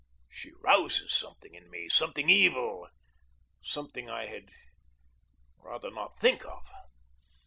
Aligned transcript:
She 0.31 0.51
rouses 0.63 1.13
something 1.13 1.53
in 1.53 1.69
me, 1.69 1.87
something 1.87 2.27
evil, 2.27 2.87
something 3.61 4.09
I 4.09 4.25
had 4.25 4.49
rather 5.59 5.91
not 5.91 6.19
think 6.19 6.43
of. 6.43 6.67